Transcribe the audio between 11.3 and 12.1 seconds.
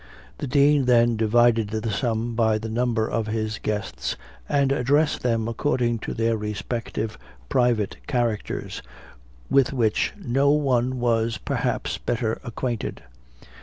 perhaps,